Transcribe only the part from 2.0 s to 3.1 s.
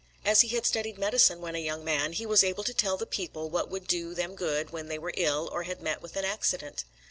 he was able to tell the